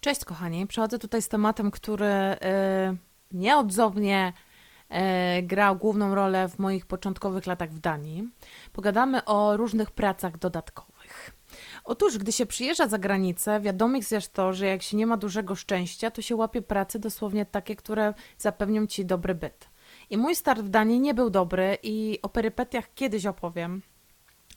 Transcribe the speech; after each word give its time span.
Cześć 0.00 0.24
kochani, 0.24 0.66
przechodzę 0.66 0.98
tutaj 0.98 1.22
z 1.22 1.28
tematem, 1.28 1.70
który 1.70 2.06
y, 2.06 2.36
nieodzownie 3.32 4.32
y, 5.38 5.42
grał 5.42 5.76
główną 5.76 6.14
rolę 6.14 6.48
w 6.48 6.58
moich 6.58 6.86
początkowych 6.86 7.46
latach 7.46 7.70
w 7.70 7.78
Danii. 7.78 8.28
Pogadamy 8.72 9.24
o 9.24 9.56
różnych 9.56 9.90
pracach 9.90 10.38
dodatkowych. 10.38 11.36
Otóż, 11.84 12.18
gdy 12.18 12.32
się 12.32 12.46
przyjeżdża 12.46 12.88
za 12.88 12.98
granicę, 12.98 13.60
wiadomo 13.60 13.98
jest 14.10 14.32
to, 14.32 14.52
że 14.52 14.66
jak 14.66 14.82
się 14.82 14.96
nie 14.96 15.06
ma 15.06 15.16
dużego 15.16 15.54
szczęścia, 15.54 16.10
to 16.10 16.22
się 16.22 16.36
łapie 16.36 16.62
prace 16.62 16.98
dosłownie 16.98 17.46
takie, 17.46 17.76
które 17.76 18.14
zapewnią 18.38 18.86
ci 18.86 19.06
dobry 19.06 19.34
byt. 19.34 19.68
I 20.10 20.16
mój 20.16 20.34
start 20.34 20.60
w 20.60 20.68
Danii 20.68 21.00
nie 21.00 21.14
był 21.14 21.30
dobry 21.30 21.78
i 21.82 22.18
o 22.22 22.28
perypetiach 22.28 22.94
kiedyś 22.94 23.26
opowiem. 23.26 23.82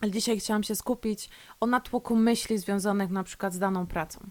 Ale 0.02 0.12
dzisiaj 0.12 0.40
chciałam 0.40 0.64
się 0.64 0.76
skupić 0.76 1.30
o 1.60 1.66
natłoku 1.66 2.16
myśli 2.16 2.58
związanych 2.58 3.10
na 3.10 3.24
przykład 3.24 3.54
z 3.54 3.60
daną 3.60 3.88
pracą. 3.88 4.30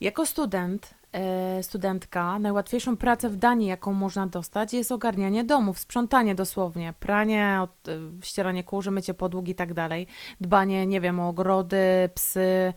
Jako 0.00 0.26
student, 0.26 0.94
e, 1.12 1.62
studentka, 1.62 2.38
najłatwiejszą 2.38 2.96
pracę 2.96 3.28
w 3.28 3.36
Danii, 3.36 3.68
jaką 3.68 3.92
można 3.92 4.26
dostać, 4.26 4.72
jest 4.72 4.92
ogarnianie 4.92 5.44
domów, 5.44 5.78
sprzątanie 5.78 6.34
dosłownie, 6.34 6.94
pranie, 7.00 7.58
od, 7.62 7.88
e, 7.88 7.92
ścieranie 8.22 8.64
kurzu, 8.64 8.90
mycie 8.90 9.14
podłóg 9.14 9.48
i 9.48 9.54
tak 9.54 9.74
dalej, 9.74 10.06
dbanie, 10.40 10.86
nie 10.86 11.00
wiem, 11.00 11.20
o 11.20 11.28
ogrody, 11.28 12.10
psy 12.14 12.72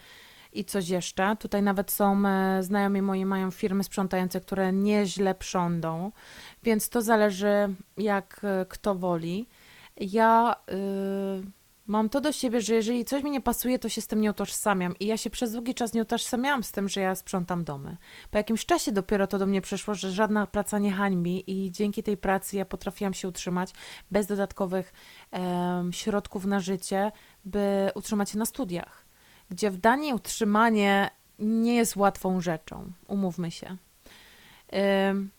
i 0.53 0.65
coś 0.65 0.89
jeszcze. 0.89 1.35
Tutaj 1.39 1.63
nawet 1.63 1.91
są, 1.91 2.27
e, 2.27 2.63
znajomi 2.63 3.01
moi 3.01 3.25
mają 3.25 3.51
firmy 3.51 3.83
sprzątające, 3.83 4.41
które 4.41 4.73
nieźle 4.73 5.35
prządą, 5.35 6.11
więc 6.63 6.89
to 6.89 7.01
zależy 7.01 7.75
jak 7.97 8.41
kto 8.69 8.95
woli. 8.95 9.47
Ja... 9.97 10.55
y, 10.71 11.60
Mam 11.91 12.09
to 12.09 12.21
do 12.21 12.31
siebie, 12.31 12.61
że 12.61 12.73
jeżeli 12.73 13.05
coś 13.05 13.23
mi 13.23 13.31
nie 13.31 13.41
pasuje, 13.41 13.79
to 13.79 13.89
się 13.89 14.01
z 14.01 14.07
tym 14.07 14.21
nie 14.21 14.29
utożsamiam. 14.29 14.95
I 14.99 15.05
ja 15.05 15.17
się 15.17 15.29
przez 15.29 15.51
długi 15.51 15.73
czas 15.73 15.93
nie 15.93 16.01
utożsamiałam 16.01 16.63
z 16.63 16.71
tym, 16.71 16.89
że 16.89 17.01
ja 17.01 17.15
sprzątam 17.15 17.63
domy. 17.63 17.97
Po 18.31 18.37
jakimś 18.37 18.65
czasie 18.65 18.91
dopiero 18.91 19.27
to 19.27 19.39
do 19.39 19.45
mnie 19.45 19.61
przeszło, 19.61 19.95
że 19.95 20.11
żadna 20.11 20.47
praca 20.47 20.79
nie 20.79 20.91
hańbi 20.91 21.43
i 21.51 21.71
dzięki 21.71 22.03
tej 22.03 22.17
pracy 22.17 22.57
ja 22.57 22.65
potrafiłam 22.65 23.13
się 23.13 23.27
utrzymać 23.27 23.73
bez 24.11 24.27
dodatkowych 24.27 24.93
em, 25.31 25.93
środków 25.93 26.45
na 26.45 26.59
życie, 26.59 27.11
by 27.45 27.89
utrzymać 27.95 28.29
się 28.29 28.37
na 28.37 28.45
studiach. 28.45 29.05
Gdzie 29.49 29.71
w 29.71 29.77
Danii 29.77 30.13
utrzymanie 30.13 31.09
nie 31.39 31.75
jest 31.75 31.95
łatwą 31.95 32.41
rzeczą. 32.41 32.91
Umówmy 33.07 33.51
się. 33.51 33.77
Em, 34.67 35.29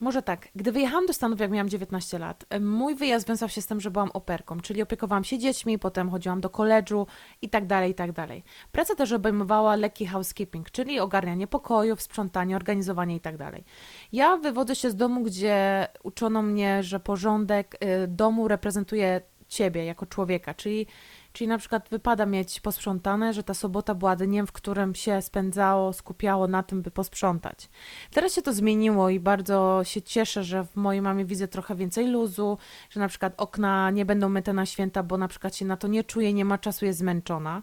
może 0.00 0.22
tak, 0.22 0.48
gdy 0.54 0.72
wyjechałam 0.72 1.06
do 1.06 1.12
Stanów, 1.12 1.40
jak 1.40 1.50
miałam 1.50 1.68
19 1.68 2.18
lat, 2.18 2.44
mój 2.60 2.94
wyjazd 2.94 3.28
wiązał 3.28 3.48
się 3.48 3.62
z 3.62 3.66
tym, 3.66 3.80
że 3.80 3.90
byłam 3.90 4.10
operką, 4.14 4.60
czyli 4.60 4.82
opiekowałam 4.82 5.24
się 5.24 5.38
dziećmi, 5.38 5.78
potem 5.78 6.10
chodziłam 6.10 6.40
do 6.40 6.50
koledżu 6.50 7.06
i 7.42 7.48
tak 7.48 7.66
dalej, 7.66 7.90
i 7.90 7.94
tak 7.94 8.12
dalej. 8.12 8.44
Praca 8.72 8.94
też 8.94 9.12
obejmowała 9.12 9.76
lekki 9.76 10.06
housekeeping, 10.06 10.70
czyli 10.70 11.00
ogarnianie 11.00 11.46
pokojów, 11.46 12.02
sprzątanie, 12.02 12.56
organizowanie 12.56 13.16
i 13.16 13.20
tak 13.20 13.36
dalej. 13.36 13.64
Ja 14.12 14.36
wywodzę 14.36 14.76
się 14.76 14.90
z 14.90 14.96
domu, 14.96 15.22
gdzie 15.22 15.88
uczono 16.02 16.42
mnie, 16.42 16.82
że 16.82 17.00
porządek 17.00 17.76
y, 18.04 18.08
domu 18.08 18.48
reprezentuje 18.48 19.20
ciebie 19.48 19.84
jako 19.84 20.06
człowieka, 20.06 20.54
czyli 20.54 20.86
Czyli 21.32 21.48
na 21.48 21.58
przykład 21.58 21.88
wypada 21.88 22.26
mieć 22.26 22.60
posprzątane, 22.60 23.32
że 23.32 23.42
ta 23.42 23.54
sobota 23.54 23.94
była 23.94 24.16
dniem, 24.16 24.46
w 24.46 24.52
którym 24.52 24.94
się 24.94 25.22
spędzało, 25.22 25.92
skupiało 25.92 26.48
na 26.48 26.62
tym, 26.62 26.82
by 26.82 26.90
posprzątać. 26.90 27.68
Teraz 28.10 28.34
się 28.34 28.42
to 28.42 28.52
zmieniło 28.52 29.10
i 29.10 29.20
bardzo 29.20 29.80
się 29.84 30.02
cieszę, 30.02 30.44
że 30.44 30.64
w 30.64 30.76
mojej 30.76 31.02
mamie 31.02 31.24
widzę 31.24 31.48
trochę 31.48 31.74
więcej 31.74 32.06
luzu, 32.06 32.58
że 32.90 33.00
na 33.00 33.08
przykład 33.08 33.34
okna 33.36 33.90
nie 33.90 34.04
będą 34.04 34.28
myte 34.28 34.52
na 34.52 34.66
święta, 34.66 35.02
bo 35.02 35.18
na 35.18 35.28
przykład 35.28 35.56
się 35.56 35.64
na 35.64 35.76
to 35.76 35.88
nie 35.88 36.04
czuje, 36.04 36.32
nie 36.32 36.44
ma 36.44 36.58
czasu, 36.58 36.84
jest 36.84 36.98
zmęczona. 36.98 37.62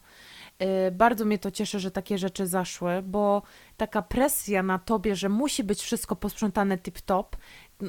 Yy, 0.59 0.67
Bardzo 0.91 1.25
mnie 1.25 1.37
to 1.39 1.51
cieszy, 1.51 1.79
że 1.79 1.91
takie 1.91 2.17
rzeczy 2.17 2.47
zaszły, 2.47 3.01
bo 3.01 3.41
taka 3.77 4.01
presja 4.01 4.63
na 4.63 4.79
tobie, 4.79 5.15
że 5.15 5.29
musi 5.29 5.63
być 5.63 5.81
wszystko 5.81 6.15
posprzątane 6.15 6.77
tip-top, 6.77 7.25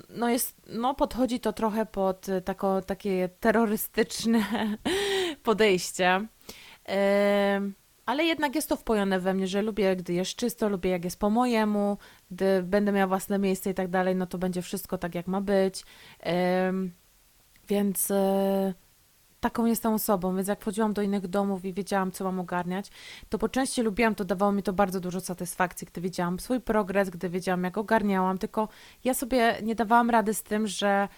no 0.08 0.28
jest, 0.28 0.56
no 0.66 0.94
podchodzi 0.94 1.40
to 1.40 1.52
trochę 1.52 1.86
pod 1.86 2.28
y, 2.28 2.42
tako, 2.42 2.82
takie 2.82 3.28
terrorystyczne 3.40 4.40
podejście. 5.46 6.26
Em, 6.84 7.74
Ale 8.06 8.24
jednak 8.24 8.54
jest 8.54 8.68
to 8.68 8.76
wpojone 8.76 9.20
we 9.20 9.34
mnie, 9.34 9.46
że 9.46 9.62
lubię, 9.62 9.96
gdy 9.96 10.12
jest 10.12 10.36
czysto, 10.36 10.68
lubię, 10.68 10.90
jak 10.90 11.04
jest 11.04 11.18
po 11.20 11.30
mojemu, 11.30 11.98
gdy 12.30 12.62
będę 12.62 12.92
miała 12.92 13.06
własne 13.06 13.38
miejsce 13.38 13.70
i 13.70 13.74
tak 13.74 13.88
dalej, 13.88 14.16
no 14.16 14.26
to 14.26 14.38
będzie 14.38 14.62
wszystko 14.62 14.98
tak, 14.98 15.14
jak 15.14 15.26
ma 15.26 15.40
być. 15.40 15.84
Więc 17.68 18.10
e, 18.10 18.74
taką 19.40 19.66
jestem 19.66 19.92
osobą, 19.92 20.36
więc 20.36 20.48
jak 20.48 20.60
wchodziłam 20.60 20.92
do 20.92 21.02
innych 21.02 21.28
domów 21.28 21.64
i 21.64 21.72
wiedziałam, 21.72 22.12
co 22.12 22.24
mam 22.24 22.40
ogarniać, 22.40 22.90
to 23.28 23.38
po 23.38 23.48
części 23.48 23.82
lubiłam 23.82 24.14
to, 24.14 24.24
dawało 24.24 24.52
mi 24.52 24.62
to 24.62 24.72
bardzo 24.72 25.00
dużo 25.00 25.20
satysfakcji, 25.20 25.86
gdy 25.86 26.00
wiedziałam 26.00 26.40
swój 26.40 26.60
progres, 26.60 27.10
gdy 27.10 27.28
wiedziałam, 27.28 27.64
jak 27.64 27.78
ogarniałam, 27.78 28.38
tylko 28.38 28.68
ja 29.04 29.14
sobie 29.14 29.56
nie 29.62 29.74
dawałam 29.74 30.10
rady 30.10 30.34
z 30.34 30.42
tym, 30.42 30.66
że 30.66 31.08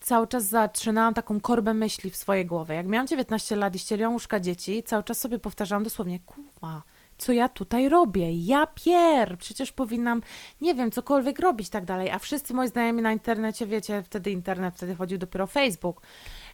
cały 0.00 0.26
czas 0.26 0.44
zatrzynałam 0.44 1.14
taką 1.14 1.40
korbę 1.40 1.74
myśli 1.74 2.10
w 2.10 2.16
swojej 2.16 2.46
głowie. 2.46 2.74
Jak 2.74 2.86
miałam 2.86 3.06
19 3.06 3.56
lat 3.56 3.74
i 3.74 3.78
ścieliłam 3.78 4.12
łóżka 4.12 4.40
dzieci, 4.40 4.82
cały 4.82 5.02
czas 5.02 5.18
sobie 5.18 5.38
powtarzałam 5.38 5.84
dosłownie, 5.84 6.20
kurwa, 6.20 6.82
co 7.18 7.32
ja 7.32 7.48
tutaj 7.48 7.88
robię? 7.88 8.32
Ja 8.32 8.66
pier, 8.66 9.38
przecież 9.38 9.72
powinnam, 9.72 10.22
nie 10.60 10.74
wiem, 10.74 10.90
cokolwiek 10.90 11.38
robić 11.38 11.68
tak 11.68 11.84
dalej. 11.84 12.10
A 12.10 12.18
wszyscy 12.18 12.54
moi 12.54 12.68
znajomi 12.68 13.02
na 13.02 13.12
internecie, 13.12 13.66
wiecie, 13.66 14.02
wtedy 14.02 14.30
internet, 14.30 14.74
wtedy 14.76 14.94
chodził 14.94 15.18
dopiero 15.18 15.46
Facebook. 15.46 16.02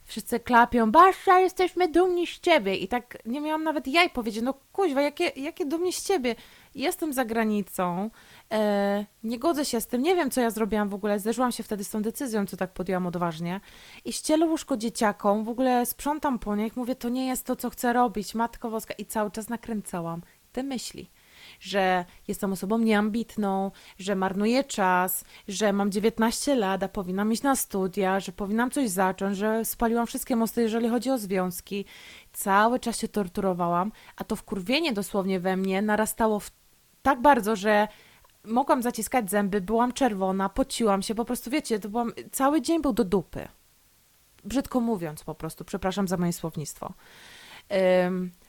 Wszyscy 0.07 0.39
klapią, 0.39 0.91
Basza, 0.91 1.39
jesteśmy 1.39 1.87
dumni 1.87 2.27
z 2.27 2.39
ciebie. 2.39 2.75
I 2.75 2.87
tak 2.87 3.17
nie 3.25 3.41
miałam 3.41 3.63
nawet 3.63 3.87
jaj 3.87 4.09
powiedzieć, 4.09 4.43
no 4.43 4.53
kuźwa, 4.71 5.01
jakie, 5.01 5.31
jakie 5.35 5.65
dumni 5.65 5.93
z 5.93 6.03
ciebie. 6.03 6.35
Jestem 6.75 7.13
za 7.13 7.25
granicą, 7.25 8.09
e, 8.51 9.05
nie 9.23 9.39
godzę 9.39 9.65
się 9.65 9.81
z 9.81 9.87
tym, 9.87 10.01
nie 10.01 10.15
wiem, 10.15 10.31
co 10.31 10.41
ja 10.41 10.49
zrobiłam 10.49 10.89
w 10.89 10.93
ogóle. 10.93 11.19
Zderzyłam 11.19 11.51
się 11.51 11.63
wtedy 11.63 11.83
z 11.83 11.89
tą 11.89 12.01
decyzją, 12.01 12.45
co 12.45 12.57
tak 12.57 12.73
podjęłam 12.73 13.07
odważnie. 13.07 13.61
I 14.05 14.13
ścielę 14.13 14.45
łóżko 14.45 14.77
dzieciakom, 14.77 15.43
w 15.43 15.49
ogóle 15.49 15.85
sprzątam 15.85 16.39
po 16.39 16.55
nich, 16.55 16.75
mówię, 16.75 16.95
to 16.95 17.09
nie 17.09 17.27
jest 17.27 17.45
to, 17.45 17.55
co 17.55 17.69
chcę 17.69 17.93
robić, 17.93 18.35
Matko 18.35 18.69
Woska. 18.69 18.93
I 18.97 19.05
cały 19.05 19.31
czas 19.31 19.49
nakręcałam 19.49 20.21
te 20.51 20.63
myśli 20.63 21.09
że 21.59 22.05
jestem 22.27 22.53
osobą 22.53 22.77
nieambitną, 22.77 23.71
że 23.99 24.15
marnuję 24.15 24.63
czas, 24.63 25.23
że 25.47 25.73
mam 25.73 25.91
19 25.91 26.55
lat, 26.55 26.83
a 26.83 26.87
powinnam 26.87 27.31
iść 27.31 27.43
na 27.43 27.55
studia, 27.55 28.19
że 28.19 28.31
powinnam 28.31 28.71
coś 28.71 28.89
zacząć, 28.89 29.37
że 29.37 29.65
spaliłam 29.65 30.07
wszystkie 30.07 30.35
mosty, 30.35 30.61
jeżeli 30.61 30.89
chodzi 30.89 31.09
o 31.09 31.17
związki. 31.17 31.85
Cały 32.33 32.79
czas 32.79 32.99
się 32.99 33.07
torturowałam, 33.07 33.91
a 34.15 34.23
to 34.23 34.35
wkurwienie 34.35 34.93
dosłownie 34.93 35.39
we 35.39 35.57
mnie 35.57 35.81
narastało 35.81 36.41
tak 37.01 37.21
bardzo, 37.21 37.55
że 37.55 37.87
mogłam 38.43 38.81
zaciskać 38.81 39.29
zęby, 39.29 39.61
byłam 39.61 39.93
czerwona, 39.93 40.49
pociłam 40.49 41.01
się, 41.01 41.15
po 41.15 41.25
prostu 41.25 41.49
wiecie, 41.49 41.79
to 41.79 41.89
byłam, 41.89 42.13
cały 42.31 42.61
dzień 42.61 42.81
był 42.81 42.93
do 42.93 43.03
dupy. 43.03 43.47
Brzydko 44.43 44.79
mówiąc 44.79 45.23
po 45.23 45.35
prostu, 45.35 45.65
przepraszam 45.65 46.07
za 46.07 46.17
moje 46.17 46.33
słownictwo. 46.33 46.93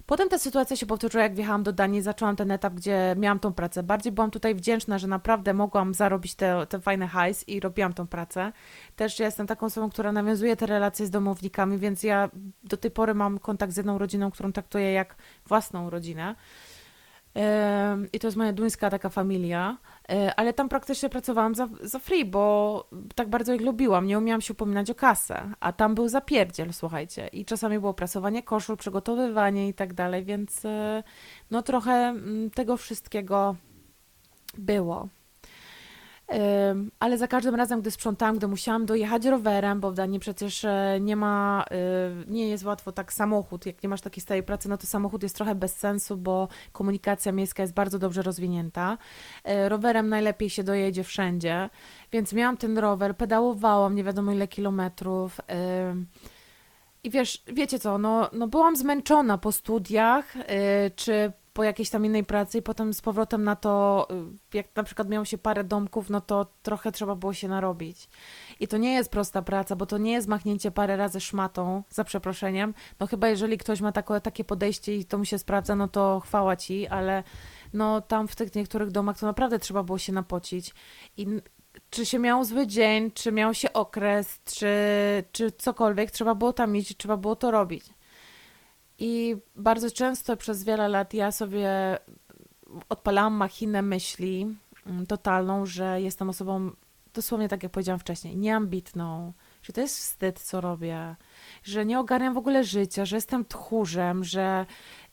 Potem 0.09 0.29
ta 0.29 0.39
sytuacja 0.39 0.77
się 0.77 0.87
powtórzyła, 0.87 1.23
jak 1.23 1.35
wjechałam 1.35 1.63
do 1.63 1.73
Danii, 1.73 2.03
zaczęłam 2.03 2.37
ten 2.37 2.51
etap, 2.51 2.75
gdzie 2.75 3.15
miałam 3.19 3.39
tą 3.39 3.53
pracę. 3.53 3.83
Bardziej 3.83 4.13
byłam 4.13 4.31
tutaj 4.31 4.55
wdzięczna, 4.55 4.99
że 4.99 5.07
naprawdę 5.07 5.55
mogłam 5.55 5.95
zarobić 5.95 6.35
te, 6.35 6.67
te 6.67 6.81
fajne 6.81 7.07
hajs 7.07 7.49
i 7.49 7.61
robiłam 7.61 7.93
tą 7.93 8.07
pracę. 8.07 8.53
Też 8.97 9.19
ja 9.19 9.27
jestem 9.27 9.47
taką 9.47 9.67
osobą, 9.67 9.91
która 9.91 10.13
nawiązuje 10.13 10.57
te 10.57 10.67
relacje 10.67 11.07
z 11.07 11.11
domownikami, 11.11 11.79
więc 11.79 12.03
ja 12.03 12.31
do 12.65 12.77
tej 12.77 12.91
pory 12.91 13.15
mam 13.15 13.39
kontakt 13.39 13.73
z 13.73 13.77
jedną 13.77 13.99
rodziną, 13.99 14.31
którą 14.31 14.53
traktuję 14.53 14.93
jak 14.93 15.17
własną 15.47 15.91
rodzinę. 15.91 16.35
I 18.13 18.19
to 18.19 18.27
jest 18.27 18.37
moja 18.37 18.53
duńska 18.53 18.91
taka 18.91 19.09
familia, 19.09 19.77
E, 20.13 20.35
ale 20.35 20.53
tam 20.53 20.69
praktycznie 20.69 21.09
pracowałam 21.09 21.55
za, 21.55 21.69
za 21.81 21.99
free, 21.99 22.25
bo 22.25 22.89
tak 23.15 23.29
bardzo 23.29 23.55
ich 23.55 23.61
lubiłam, 23.61 24.07
nie 24.07 24.19
umiałam 24.19 24.41
się 24.41 24.53
upominać 24.53 24.91
o 24.91 24.95
kasę, 24.95 25.51
a 25.61 25.73
tam 25.73 25.95
był 25.95 26.09
zapierdziel, 26.09 26.73
słuchajcie, 26.73 27.29
i 27.29 27.45
czasami 27.45 27.79
było 27.79 27.95
prasowanie 27.95 28.43
koszul, 28.43 28.77
przygotowywanie 28.77 29.69
i 29.69 29.75
tak 29.75 29.95
dalej, 29.95 30.25
więc 30.25 30.65
e, 30.65 31.03
no 31.51 31.63
trochę 31.63 31.93
mm, 31.93 32.51
tego 32.51 32.77
wszystkiego 32.77 33.57
było. 34.59 35.09
Ale 37.01 37.19
za 37.19 37.29
każdym 37.29 37.55
razem, 37.55 37.81
gdy 37.81 37.91
sprzątałam, 37.91 38.37
gdy 38.37 38.49
musiałam 38.49 38.87
dojechać 38.87 39.25
rowerem, 39.25 39.81
bo 39.81 39.91
w 39.91 39.95
Danii 39.95 40.21
przecież 40.21 40.65
e, 40.65 40.99
nie 41.01 41.17
ma, 41.17 41.65
y, 42.27 42.31
nie 42.31 42.49
jest 42.49 42.65
łatwo 42.65 42.93
tak 42.93 43.13
samochód, 43.13 43.67
jak 43.67 43.83
nie 43.83 43.89
masz 43.89 44.01
takiej 44.01 44.23
stałej 44.23 44.43
pracy, 44.43 44.69
no 44.69 44.79
to 44.79 44.87
samochód 44.87 45.23
jest 45.23 45.37
trochę 45.37 45.55
bez 45.55 45.77
sensu, 45.77 46.17
bo 46.17 46.49
komunikacja 46.73 47.33
miejska 47.33 47.63
jest 47.63 47.75
bardzo 47.75 47.99
dobrze 47.99 48.23
rozwinięta. 48.23 48.99
E, 49.45 49.69
Rowerem 49.69 50.09
najlepiej 50.09 50.51
się 50.51 50.63
dojedzie 50.65 51.05
wszędzie, 51.05 51.71
więc 52.13 52.33
miałam 52.33 52.57
ten 52.57 52.79
rower, 52.79 53.17
pedałowałam 53.17 53.95
nie 53.95 54.05
wiadomo 54.05 54.33
ile 54.33 54.49
kilometrów. 54.49 55.41
I 57.05 57.11
wiesz, 57.11 57.43
wiecie 57.47 57.79
co, 57.79 57.99
no, 57.99 58.31
no 58.33 58.49
byłam 58.49 58.77
zmęczona 58.77 59.39
po 59.39 59.53
studiach, 59.53 60.35
czy 60.97 61.33
po 61.59 61.65
jakiejś 61.65 61.91
tam 61.91 62.05
innej 62.07 62.25
pracy 62.25 62.59
i 62.59 62.63
potem 62.63 62.95
z 62.95 63.01
powrotem 63.01 63.45
na 63.45 63.57
to, 63.57 64.07
y, 64.55 64.57
jak 64.57 64.67
na 64.77 64.83
przykład 64.83 65.09
miało 65.09 65.25
się 65.25 65.39
parę 65.39 65.65
domków, 65.65 66.11
no 66.11 66.21
to 66.21 66.47
trochę 66.63 66.93
trzeba 66.93 67.15
było 67.15 67.33
się 67.33 67.49
narobić. 67.49 68.09
I 68.61 68.69
to 68.69 68.77
nie 68.77 68.95
jest 68.95 69.11
prosta 69.11 69.43
praca, 69.43 69.77
bo 69.77 69.87
to 69.87 69.99
nie 69.99 70.13
jest 70.13 70.29
machnięcie 70.29 70.71
parę 70.71 70.97
razy 70.97 71.21
szmatą, 71.21 71.83
za 71.91 72.05
przeproszeniem. 72.05 72.75
No 73.01 73.07
chyba 73.07 73.29
jeżeli 73.29 73.59
ktoś 73.59 73.81
ma 73.81 73.93
takie 74.23 74.45
podejście 74.45 74.97
i 74.97 75.05
to 75.05 75.19
mu 75.19 75.25
się 75.25 75.39
sprawdza, 75.39 75.77
no 75.77 75.89
to 75.89 76.21
chwała 76.21 76.57
ci, 76.57 76.87
ale 76.87 77.23
no 77.73 78.01
tam 78.01 78.29
w 78.29 78.37
tych 78.37 78.55
niektórych 78.55 78.91
domach 78.91 79.19
to 79.19 79.27
naprawdę 79.27 79.59
trzeba 79.59 79.83
było 79.83 79.99
się 79.99 80.13
napocić. 80.13 80.75
I 81.17 81.27
czy 81.91 82.07
się 82.07 82.19
miał 82.19 82.45
zły 82.45 82.67
dzień, 82.67 83.11
czy 83.11 83.33
miał 83.33 83.55
się 83.55 83.73
okres, 83.73 84.41
czy, 84.45 84.69
czy 85.33 85.53
cokolwiek, 85.53 86.11
trzeba 86.11 86.35
było 86.35 86.53
tam 86.53 86.77
iść, 86.77 86.97
trzeba 86.97 87.17
było 87.17 87.37
to 87.37 87.51
robić. 87.51 87.85
I 88.99 89.37
bardzo 89.57 89.91
często 89.91 90.37
przez 90.37 90.65
wiele 90.65 90.89
lat 90.89 91.15
ja 91.15 91.33
sobie 91.33 91.99
odpalałam 92.89 93.35
machinę 93.35 93.83
myśli 93.83 94.57
mm, 94.87 95.07
totalną, 95.07 95.67
że 95.67 96.01
jestem 96.01 96.31
osobą, 96.31 96.71
dosłownie 97.15 97.49
tak 97.49 97.63
jak 97.63 97.73
powiedziałam 97.73 97.99
wcześniej, 97.99 98.37
nieambitną, 98.37 99.33
że 99.63 99.73
to 99.73 99.81
jest 99.81 99.99
wstyd, 99.99 100.41
co 100.41 100.61
robię, 100.61 101.17
że 101.63 101.87
nie 101.87 102.01
ogarniam 102.01 102.35
w 102.35 102.39
ogóle 102.39 102.65
życia, 102.65 103.05
że 103.05 103.17
jestem 103.17 103.45
tchórzem, 103.45 104.25
że 104.25 104.67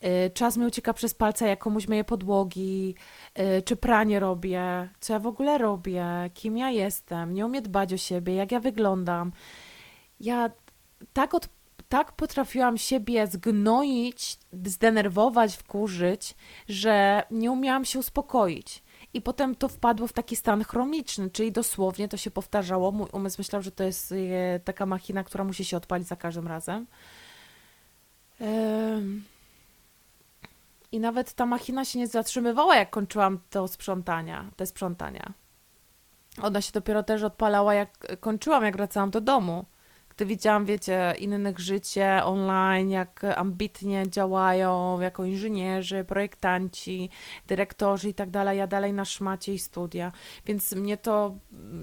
y, 0.04 0.32
czas 0.34 0.58
mi 0.58 0.66
ucieka 0.66 0.94
przez 0.94 1.14
palce, 1.14 1.48
jak 1.48 1.60
komuś 1.60 1.88
myję 1.88 2.04
podłogi, 2.04 2.96
y, 3.40 3.62
czy 3.62 3.76
pranie 3.76 4.20
robię, 4.20 4.90
co 5.00 5.14
ja 5.14 5.20
w 5.20 5.28
ogóle 5.28 5.58
robię, 5.58 6.06
kim 6.34 6.58
ja 6.58 6.72
jestem, 6.72 7.34
nie 7.34 7.46
umiem 7.46 7.64
dbać 7.64 7.94
o 7.94 7.98
siebie, 7.98 8.36
jak 8.36 8.52
ja 8.52 8.60
wyglądam. 8.60 9.32
Ja 10.20 10.50
tak, 11.14 11.34
od, 11.34 11.50
tak 11.90 12.12
potrafiłam 12.12 12.78
siebie 12.78 13.28
zgnoić, 13.28 14.38
zdenerwować, 14.66 15.56
wkurzyć, 15.56 16.36
że 16.70 17.24
nie 17.32 17.52
umiałam 17.52 17.86
się 17.86 18.00
uspokoić. 18.00 18.84
I 19.14 19.22
potem 19.22 19.56
to 19.56 19.68
wpadło 19.68 20.08
w 20.08 20.14
taki 20.14 20.36
stan 20.36 20.64
chroniczny, 20.64 21.30
czyli 21.30 21.52
dosłownie 21.52 22.08
to 22.08 22.18
się 22.18 22.32
powtarzało. 22.32 22.92
Mój 22.92 23.08
umysł 23.12 23.36
myślał, 23.38 23.62
że 23.62 23.72
to 23.72 23.84
jest 23.84 24.12
e, 24.12 24.60
taka 24.60 24.86
machina, 24.86 25.24
która 25.24 25.44
musi 25.44 25.66
się 25.66 25.78
odpalić 25.78 26.08
za 26.08 26.16
każdym 26.16 26.48
razem. 26.48 26.88
I 30.92 31.00
nawet 31.00 31.34
ta 31.34 31.46
machina 31.46 31.86
się 31.86 32.00
nie 32.00 32.08
zatrzymywała, 32.08 32.76
jak 32.76 32.90
kończyłam 32.90 33.40
to 33.50 33.68
sprzątania, 33.68 34.52
te 34.56 34.66
sprzątania. 34.66 35.34
Ona 36.42 36.62
się 36.62 36.72
dopiero 36.72 37.04
też 37.04 37.24
odpalała, 37.24 37.74
jak 37.74 38.20
kończyłam, 38.20 38.64
jak 38.64 38.78
wracałam 38.78 39.10
do 39.10 39.22
domu 39.22 39.66
gdy 40.16 40.26
widziałam, 40.26 40.66
wiecie, 40.66 41.14
innych 41.20 41.60
życie 41.60 42.22
online, 42.24 42.90
jak 42.90 43.24
ambitnie 43.36 44.10
działają 44.10 45.00
jako 45.00 45.26
inżynierzy, 45.26 46.04
projektanci, 46.04 47.10
dyrektorzy 47.48 48.10
i 48.10 48.14
tak 48.14 48.30
dalej, 48.30 48.58
ja 48.58 48.68
dalej 48.68 48.94
na 48.94 49.06
szmacie 49.06 49.54
i 49.54 49.60
studia. 49.60 50.12
Więc 50.46 50.72
mnie 50.72 50.98
to 50.98 51.36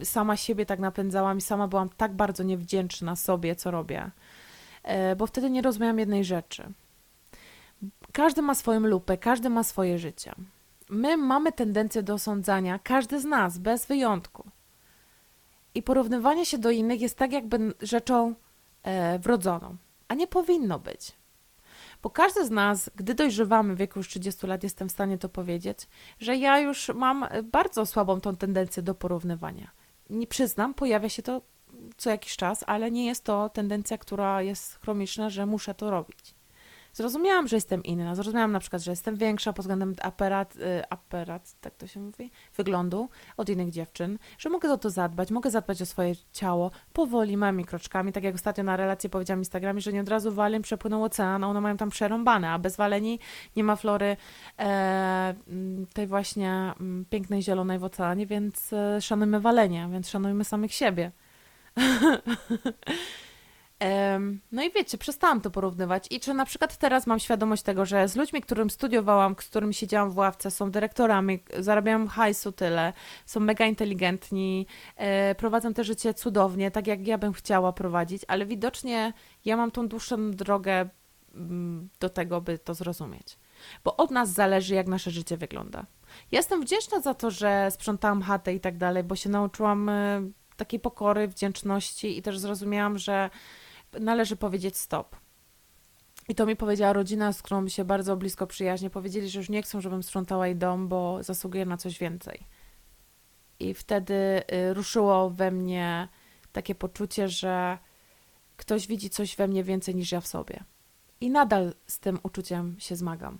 sama 0.03 0.37
siebie 0.37 0.67
tak 0.67 0.81
napędzałam 0.81 1.39
i 1.39 1.41
sama 1.41 1.69
byłam 1.69 1.89
tak 1.97 2.13
bardzo 2.13 2.43
niewdzięczna 2.43 3.17
sobie, 3.17 3.57
co 3.57 3.71
robię. 3.71 4.11
E, 4.83 5.17
bo 5.17 5.27
wtedy 5.27 5.51
nie 5.51 5.63
rozumiałam 5.63 5.99
jednej 5.99 6.25
rzeczy. 6.25 6.73
Każdy 8.13 8.43
ma 8.43 8.55
swoją 8.55 8.81
lupę, 8.81 9.19
każdy 9.19 9.51
ma 9.51 9.65
swoje 9.65 9.99
życie. 9.99 10.33
My 10.91 11.17
mamy 11.17 11.53
tendencję 11.53 12.03
do 12.03 12.15
osądzania, 12.15 12.79
każdy 12.79 13.21
z 13.21 13.25
nas, 13.25 13.59
bez 13.59 13.87
wyjątku. 13.87 14.51
I 15.75 15.83
porównywanie 15.83 16.47
się 16.47 16.59
do 16.59 16.71
innych 16.71 17.01
jest 17.01 17.19
tak 17.19 17.33
jakby 17.33 17.75
rzeczą 17.83 18.35
e, 18.83 19.19
wrodzoną, 19.19 19.77
a 20.09 20.15
nie 20.15 20.27
powinno 20.27 20.79
być. 20.79 21.13
Bo 22.03 22.11
każdy 22.11 22.47
z 22.47 22.51
nas, 22.51 22.91
gdy 22.95 23.15
dojrzewamy 23.15 23.75
w 23.75 23.79
wieku 23.79 23.99
już 23.99 24.09
30 24.09 24.47
lat, 24.47 24.63
jestem 24.63 24.89
w 24.89 24.93
stanie 24.93 25.19
to 25.19 25.29
powiedzieć, 25.29 25.89
że 26.19 26.37
ja 26.37 26.59
już 26.59 26.89
mam 26.95 27.27
bardzo 27.45 27.87
słabą 27.87 28.21
tą 28.21 28.37
tendencję 28.37 28.83
do 28.83 28.95
porównywania. 28.95 29.71
Nie 30.11 30.27
przyznam, 30.27 30.75
pojawia 30.75 31.09
się 31.09 31.23
to 31.23 31.43
co 31.97 32.11
jakiś 32.11 32.37
czas, 32.37 32.65
ale 32.67 32.91
nie 32.91 33.07
jest 33.07 33.25
to 33.25 33.49
tendencja, 33.49 33.99
która 33.99 34.43
jest 34.43 34.81
chroniczna, 34.81 35.31
że 35.31 35.47
muszę 35.47 35.75
to 35.75 35.91
robić. 35.91 36.35
Zrozumiałam, 36.93 37.49
że 37.49 37.57
jestem 37.57 37.83
inna. 37.83 38.15
Zrozumiałam 38.15 38.53
na 38.53 38.61
przykład, 38.61 38.83
że 38.83 38.91
jestem 38.91 39.17
większa 39.17 39.53
pod 39.53 39.63
względem 39.63 39.95
aparat, 40.03 40.57
y, 40.57 40.83
aparat, 40.91 41.55
tak 41.61 41.75
to 41.75 41.87
się 41.87 42.01
mówi, 42.01 42.31
wyglądu 42.57 43.09
od 43.37 43.49
innych 43.49 43.71
dziewczyn, 43.71 44.19
że 44.39 44.51
mogę 44.51 44.73
o 44.73 44.79
to 44.79 44.91
zadbać, 44.91 45.31
mogę 45.31 45.51
zadbać 45.51 45.83
o 45.83 45.87
swoje 45.87 46.15
ciało 46.33 46.71
powoli, 46.93 47.37
małymi 47.37 47.65
kroczkami. 47.65 48.13
Tak 48.13 48.25
jak 48.25 48.35
ostatnio 48.35 48.65
na 48.65 48.77
relacji 48.77 49.11
powiedziałam 49.11 49.41
Instagramie, 49.41 49.81
że 49.81 49.93
nie 49.93 50.01
od 50.01 50.09
razu 50.09 50.33
waleń 50.33 50.63
przepłynął 50.63 51.05
ocean, 51.05 51.45
a 51.45 51.49
one 51.49 51.61
mają 51.61 51.77
tam 51.77 51.91
przerąbane, 51.91 52.51
a 52.51 52.59
bez 52.59 52.77
waleni 52.77 53.19
nie 53.57 53.65
ma 53.65 53.77
flory 53.77 54.17
e, 54.59 55.35
tej 55.93 56.07
właśnie 56.07 56.73
pięknej 57.11 57.43
zielonej 57.43 57.79
w 57.79 57.85
oceanie, 57.85 58.27
więc 58.27 58.73
e, 58.73 59.01
szanujmy 59.01 59.41
walenie, 59.41 59.89
więc 59.93 60.09
szanujmy 60.09 60.45
samych 60.45 60.75
siebie. 60.75 61.13
No 64.53 64.63
i 64.63 64.71
wiecie, 64.71 64.99
przestałam 64.99 65.41
to 65.41 65.51
porównywać. 65.51 66.07
I 66.11 66.21
czy 66.21 66.35
na 66.35 66.45
przykład 66.45 66.77
teraz 66.77 67.07
mam 67.07 67.19
świadomość 67.19 67.63
tego, 67.63 67.87
że 67.87 68.09
z 68.09 68.17
ludźmi, 68.17 68.41
którym 68.41 68.71
studiowałam, 68.71 69.37
z 69.41 69.49
którymi 69.49 69.75
siedziałam 69.75 70.11
w 70.11 70.17
ławce, 70.17 70.51
są 70.51 70.71
dyrektorami, 70.71 71.43
zarabiają 71.59 72.09
hajsu 72.09 72.53
tyle, 72.53 72.93
są 73.27 73.41
mega 73.41 73.67
inteligentni, 73.67 74.67
e, 74.97 75.35
prowadzą 75.35 75.75
te 75.75 75.85
życie 75.85 76.15
cudownie, 76.15 76.71
tak 76.71 76.87
jak 76.87 77.07
ja 77.07 77.19
bym 77.19 77.33
chciała 77.33 77.73
prowadzić, 77.73 78.23
ale 78.29 78.47
widocznie 78.47 79.13
ja 79.45 79.57
mam 79.57 79.71
tą 79.71 79.89
dłuższą 79.89 80.31
drogę 80.31 80.89
mm, 81.35 81.89
do 82.01 82.09
tego, 82.09 82.41
by 82.41 82.59
to 82.59 82.75
zrozumieć. 82.75 83.39
Bo 83.85 83.97
od 83.97 84.11
nas 84.11 84.31
zależy, 84.31 84.75
jak 84.75 84.87
nasze 84.87 85.11
życie 85.11 85.37
wygląda. 85.37 85.87
jestem 86.33 86.63
wdzięczna 86.63 87.01
za 87.01 87.15
to, 87.15 87.31
że 87.31 87.71
sprzątałam 87.71 88.23
chatę 88.23 88.55
i 88.55 88.61
tak 88.61 88.77
dalej, 88.77 89.05
bo 89.05 89.17
się 89.17 89.31
nauczyłam 89.31 89.89
e, 89.89 90.23
takiej 90.57 90.81
pokory, 90.81 91.29
wdzięczności 91.29 92.19
i 92.19 92.23
też 92.23 92.39
zrozumiałam, 92.39 92.99
że 92.99 93.31
należy 94.01 94.37
powiedzieć 94.37 94.77
stop. 94.77 95.17
I 96.29 96.35
to 96.35 96.47
mi 96.47 96.57
powiedziała 96.57 96.93
rodzina, 96.93 97.33
z 97.33 97.43
którą 97.43 97.69
się 97.69 97.85
bardzo 97.85 98.17
blisko 98.17 98.47
przyjaźnie. 98.47 98.91
Powiedzieli, 98.91 99.29
że 99.29 99.39
już 99.39 99.49
nie 99.49 99.63
chcą, 99.63 99.81
żebym 99.81 100.03
sprzątała 100.03 100.47
jej 100.47 100.57
dom, 100.57 100.89
bo 100.89 101.23
zasługuje 101.23 101.67
na 101.67 101.77
coś 101.77 101.99
więcej. 101.99 102.47
I 103.61 103.75
wtedy 103.75 104.15
y, 104.15 104.75
ruszyło 104.75 105.31
we 105.31 105.51
mnie 105.51 106.09
takie 106.53 106.75
poczucie, 106.75 107.29
że 107.29 107.79
ktoś 108.57 108.87
widzi 108.87 109.11
coś 109.11 109.37
we 109.37 109.49
mnie 109.49 109.65
więcej 109.65 109.95
niż 109.95 110.13
ja 110.13 110.21
w 110.21 110.27
sobie. 110.27 110.65
I 111.21 111.31
nadal 111.31 111.75
z 111.87 111.99
tym 112.01 112.19
uczuciem 112.23 112.77
się 112.79 112.97
zmagam. 112.97 113.39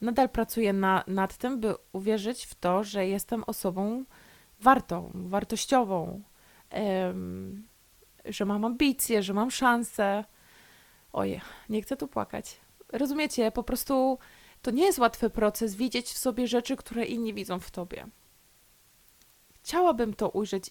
Nadal 0.00 0.28
pracuję 0.28 0.72
na, 0.72 1.04
nad 1.06 1.36
tym, 1.36 1.60
by 1.60 1.74
uwierzyć 1.92 2.46
w 2.46 2.54
to, 2.54 2.84
że 2.84 3.06
jestem 3.06 3.44
osobą 3.46 4.04
wartą, 4.60 5.10
wartościową, 5.14 6.22
że 8.24 8.44
mam 8.44 8.64
ambicje, 8.64 9.22
że 9.22 9.34
mam 9.34 9.50
szansę. 9.50 10.24
Oje, 11.12 11.40
nie 11.68 11.82
chcę 11.82 11.96
tu 11.96 12.08
płakać. 12.08 12.60
Rozumiecie, 12.92 13.52
po 13.52 13.62
prostu 13.62 14.18
to 14.62 14.70
nie 14.70 14.84
jest 14.84 14.98
łatwy 14.98 15.30
proces 15.30 15.74
widzieć 15.74 16.06
w 16.06 16.18
sobie 16.18 16.46
rzeczy, 16.46 16.76
które 16.76 17.04
inni 17.04 17.34
widzą 17.34 17.60
w 17.60 17.70
tobie. 17.70 18.06
Chciałabym 19.62 20.14
to 20.14 20.28
ujrzeć 20.28 20.68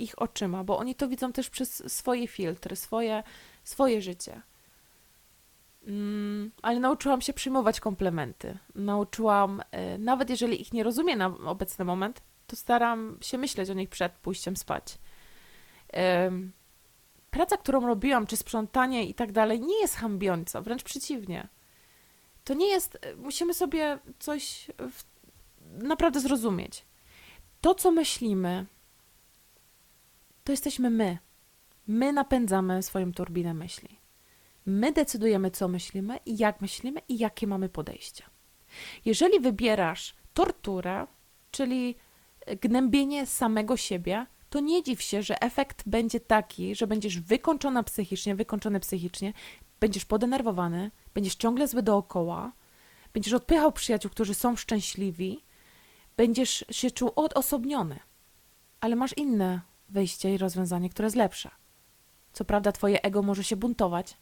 ich 0.00 0.22
oczyma, 0.22 0.64
bo 0.64 0.78
oni 0.78 0.94
to 0.94 1.08
widzą 1.08 1.32
też 1.32 1.50
przez 1.50 1.92
swoje 1.92 2.28
filtry, 2.28 2.76
swoje, 2.76 3.22
swoje 3.64 4.02
życie. 4.02 4.42
Mm, 5.86 6.50
ale 6.62 6.80
nauczyłam 6.80 7.20
się 7.20 7.32
przyjmować 7.32 7.80
komplementy. 7.80 8.58
Nauczyłam, 8.74 9.60
y, 9.94 9.98
nawet 9.98 10.30
jeżeli 10.30 10.60
ich 10.60 10.72
nie 10.72 10.82
rozumiem 10.82 11.18
na 11.18 11.26
obecny 11.26 11.84
moment, 11.84 12.22
to 12.46 12.56
staram 12.56 13.18
się 13.20 13.38
myśleć 13.38 13.70
o 13.70 13.74
nich 13.74 13.88
przed 13.88 14.12
pójściem 14.12 14.56
spać 14.56 14.98
praca, 17.30 17.56
którą 17.56 17.86
robiłam, 17.86 18.26
czy 18.26 18.36
sprzątanie 18.36 19.04
i 19.04 19.14
tak 19.14 19.32
dalej, 19.32 19.60
nie 19.60 19.80
jest 19.80 19.96
hambiąca, 19.96 20.60
wręcz 20.60 20.82
przeciwnie. 20.82 21.48
To 22.44 22.54
nie 22.54 22.68
jest, 22.68 22.98
musimy 23.16 23.54
sobie 23.54 23.98
coś 24.18 24.70
w, 24.78 25.04
naprawdę 25.84 26.20
zrozumieć. 26.20 26.84
To, 27.60 27.74
co 27.74 27.90
myślimy, 27.90 28.66
to 30.44 30.52
jesteśmy 30.52 30.90
my. 30.90 31.18
My 31.86 32.12
napędzamy 32.12 32.82
swoją 32.82 33.12
turbinę 33.12 33.54
myśli. 33.54 34.00
My 34.66 34.92
decydujemy, 34.92 35.50
co 35.50 35.68
myślimy 35.68 36.18
i 36.26 36.38
jak 36.38 36.60
myślimy 36.60 37.00
i 37.08 37.18
jakie 37.18 37.46
mamy 37.46 37.68
podejścia. 37.68 38.24
Jeżeli 39.04 39.40
wybierasz 39.40 40.14
torturę, 40.34 41.06
czyli 41.50 41.96
gnębienie 42.60 43.26
samego 43.26 43.76
siebie, 43.76 44.26
to 44.50 44.60
nie 44.60 44.82
dziw 44.82 45.02
się, 45.02 45.22
że 45.22 45.42
efekt 45.42 45.82
będzie 45.86 46.20
taki, 46.20 46.74
że 46.74 46.86
będziesz 46.86 47.20
wykończona 47.20 47.82
psychicznie, 47.82 48.34
wykończony 48.34 48.80
psychicznie, 48.80 49.32
będziesz 49.80 50.04
podenerwowany, 50.04 50.90
będziesz 51.14 51.34
ciągle 51.34 51.68
zły 51.68 51.82
dookoła, 51.82 52.52
będziesz 53.12 53.32
odpychał 53.32 53.72
przyjaciół, 53.72 54.10
którzy 54.10 54.34
są 54.34 54.56
szczęśliwi, 54.56 55.44
będziesz 56.16 56.64
się 56.70 56.90
czuł 56.90 57.12
odosobniony, 57.16 58.00
ale 58.80 58.96
masz 58.96 59.16
inne 59.16 59.60
wyjście 59.88 60.34
i 60.34 60.38
rozwiązanie, 60.38 60.90
które 60.90 61.06
jest 61.06 61.16
lepsze. 61.16 61.50
Co 62.32 62.44
prawda, 62.44 62.72
twoje 62.72 63.02
ego 63.02 63.22
może 63.22 63.44
się 63.44 63.56
buntować, 63.56 64.16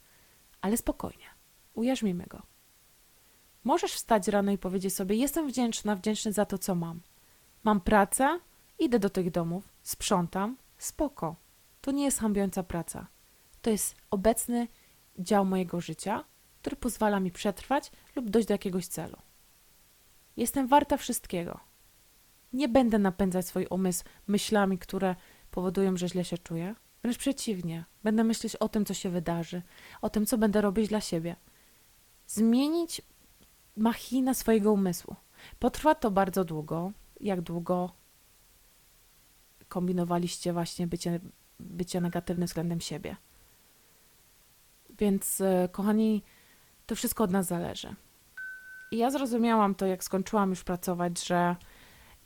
ale 0.60 0.76
spokojnie, 0.76 1.26
ujarzmimy 1.74 2.24
go. 2.26 2.42
Możesz 3.64 3.92
wstać 3.92 4.28
rano 4.28 4.52
i 4.52 4.58
powiedzieć 4.58 4.94
sobie: 4.94 5.16
Jestem 5.16 5.48
wdzięczna, 5.48 5.96
wdzięczny 5.96 6.32
za 6.32 6.44
to, 6.46 6.58
co 6.58 6.74
mam. 6.74 7.00
Mam 7.64 7.80
pracę, 7.80 8.40
idę 8.78 8.98
do 8.98 9.10
tych 9.10 9.30
domów, 9.30 9.72
sprzątam, 9.88 10.56
spoko. 10.78 11.36
To 11.80 11.90
nie 11.90 12.04
jest 12.04 12.18
hambiąca 12.18 12.62
praca. 12.62 13.06
To 13.62 13.70
jest 13.70 13.96
obecny 14.10 14.68
dział 15.18 15.44
mojego 15.44 15.80
życia, 15.80 16.24
który 16.60 16.76
pozwala 16.76 17.20
mi 17.20 17.30
przetrwać 17.30 17.92
lub 18.16 18.30
dojść 18.30 18.48
do 18.48 18.54
jakiegoś 18.54 18.86
celu. 18.86 19.16
Jestem 20.36 20.66
warta 20.66 20.96
wszystkiego. 20.96 21.60
Nie 22.52 22.68
będę 22.68 22.98
napędzać 22.98 23.46
swój 23.46 23.66
umysł 23.70 24.04
myślami, 24.26 24.78
które 24.78 25.16
powodują, 25.50 25.96
że 25.96 26.08
źle 26.08 26.24
się 26.24 26.38
czuję. 26.38 26.74
Wręcz 27.02 27.18
przeciwnie, 27.18 27.84
będę 28.04 28.24
myśleć 28.24 28.56
o 28.56 28.68
tym, 28.68 28.84
co 28.84 28.94
się 28.94 29.10
wydarzy, 29.10 29.62
o 30.02 30.10
tym, 30.10 30.26
co 30.26 30.38
będę 30.38 30.60
robić 30.60 30.88
dla 30.88 31.00
siebie. 31.00 31.36
Zmienić 32.26 33.02
machinę 33.76 34.34
swojego 34.34 34.72
umysłu. 34.72 35.16
Potrwa 35.58 35.94
to 35.94 36.10
bardzo 36.10 36.44
długo. 36.44 36.92
Jak 37.20 37.40
długo 37.40 37.98
kombinowaliście 39.68 40.52
właśnie 40.52 40.86
bycie, 40.86 41.20
bycie 41.60 42.00
negatywnym 42.00 42.46
względem 42.46 42.80
siebie? 42.80 43.16
Więc, 44.98 45.40
e, 45.40 45.68
kochani, 45.72 46.22
to 46.86 46.94
wszystko 46.94 47.24
od 47.24 47.30
nas 47.30 47.46
zależy. 47.46 47.94
I 48.90 48.96
ja 48.96 49.10
zrozumiałam 49.10 49.74
to, 49.74 49.86
jak 49.86 50.04
skończyłam 50.04 50.50
już 50.50 50.64
pracować, 50.64 51.26
że 51.26 51.56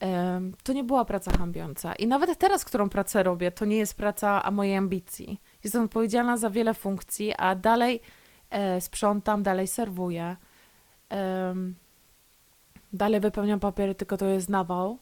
em, 0.01 0.55
to 0.63 0.73
nie 0.73 0.85
była 0.85 1.05
praca 1.05 1.39
hańbiąca. 1.39 1.95
I 1.95 2.07
nawet 2.07 2.39
teraz, 2.39 2.65
którą 2.65 2.89
pracę 2.89 3.23
robię, 3.23 3.53
to 3.53 3.65
nie 3.65 3.77
jest 3.77 3.97
praca 3.97 4.43
a 4.43 4.51
mojej 4.51 4.77
ambicji. 4.77 5.41
Jestem 5.65 5.83
odpowiedzialna 5.83 6.37
za 6.37 6.51
wiele 6.51 6.75
funkcji, 6.75 7.35
a 7.39 7.55
dalej 7.55 8.01
e, 8.51 8.81
sprzątam, 8.81 9.43
dalej 9.43 9.67
serwuję. 9.67 10.37
Dalej 12.93 13.21
wypełniam 13.21 13.61
papiery, 13.61 13.95
tylko 13.95 14.17
to 14.17 14.27
jest 14.27 14.49
nawał. 14.49 14.99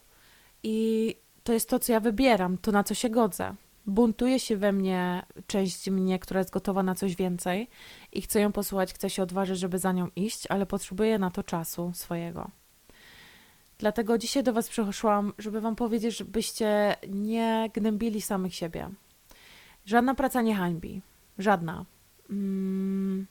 I 0.63 1.15
to 1.43 1.53
jest 1.53 1.69
to, 1.69 1.79
co 1.79 1.91
ja 1.91 1.99
wybieram, 1.99 2.57
to 2.57 2.71
na 2.71 2.83
co 2.83 2.93
się 2.93 3.09
godzę. 3.09 3.55
Buntuje 3.85 4.39
się 4.39 4.57
we 4.57 4.71
mnie 4.71 5.25
część 5.47 5.89
mnie, 5.89 6.19
która 6.19 6.39
jest 6.39 6.51
gotowa 6.51 6.83
na 6.83 6.95
coś 6.95 7.15
więcej 7.15 7.69
i 8.11 8.21
chcę 8.21 8.41
ją 8.41 8.51
posłuchać, 8.51 8.93
chcę 8.93 9.09
się 9.09 9.23
odważyć, 9.23 9.59
żeby 9.59 9.79
za 9.79 9.91
nią 9.91 10.07
iść, 10.15 10.47
ale 10.49 10.65
potrzebuję 10.65 11.19
na 11.19 11.31
to 11.31 11.43
czasu 11.43 11.91
swojego. 11.93 12.51
Dlatego 13.77 14.17
dzisiaj 14.17 14.43
do 14.43 14.53
Was 14.53 14.69
przyszłam, 14.69 15.33
żeby 15.37 15.61
Wam 15.61 15.75
powiedzieć, 15.75 16.17
żebyście 16.17 16.95
nie 17.09 17.69
gnębili 17.73 18.21
samych 18.21 18.55
siebie. 18.55 18.89
Żadna 19.85 20.15
praca 20.15 20.41
nie 20.41 20.55
hańbi. 20.55 21.01
Żadna. 21.37 21.85
Mm. 22.29 23.27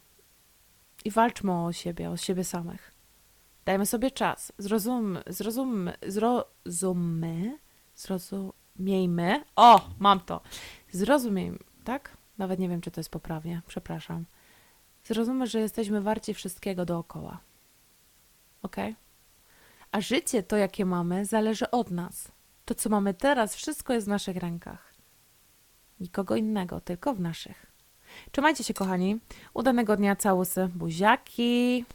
I 1.05 1.11
walczmy 1.11 1.53
o 1.53 1.73
siebie, 1.73 2.11
o 2.11 2.17
siebie 2.17 2.45
samych. 2.45 2.93
Dajmy 3.65 3.87
sobie 3.87 4.11
czas. 4.11 4.53
Zrozum, 4.59 5.19
zrozummy, 5.27 5.95
zrozummy, 6.07 7.59
zrozumiejmy. 8.01 9.45
O, 9.57 9.89
mam 9.99 10.21
to. 10.21 10.41
Zrozumiejmy, 10.93 11.59
tak? 11.85 12.17
Nawet 12.39 12.61
nie 12.61 12.69
wiem, 12.69 12.81
czy 12.81 12.91
to 12.91 13.01
jest 13.01 13.11
poprawnie. 13.11 13.63
Przepraszam. 13.67 14.25
Zrozummy, 15.05 15.47
że 15.47 15.61
jesteśmy 15.61 16.01
warci 16.01 16.35
wszystkiego 16.35 16.85
dookoła. 16.85 17.39
Ok? 18.63 18.77
A 19.93 20.01
życie, 20.01 20.43
to 20.43 20.57
jakie 20.57 20.85
mamy, 20.85 21.25
zależy 21.25 21.71
od 21.71 21.91
nas. 21.91 22.33
To, 22.65 22.75
co 22.75 22.91
mamy 22.91 23.15
teraz, 23.15 23.55
wszystko 23.55 23.93
jest 23.93 24.07
w 24.07 24.11
naszych 24.11 24.37
rękach. 24.37 24.95
Nikogo 26.01 26.37
innego, 26.37 26.81
tylko 26.81 27.15
w 27.15 27.21
naszych. 27.21 27.67
Trzymajcie 28.33 28.65
się, 28.65 28.75
kochani. 28.75 29.19
Udanego 29.55 29.97
dnia, 29.97 30.17
całusy, 30.17 30.69
buziaki. 30.75 31.85